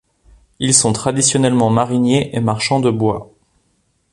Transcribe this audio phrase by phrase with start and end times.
[0.57, 3.31] Ils sont traditionnellement mariniers et marchands de bois.